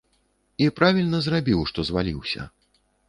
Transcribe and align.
І 0.65 0.69
правільна 0.79 1.19
зрабіў, 1.27 1.61
што 1.73 1.79
зваліўся. 1.91 2.47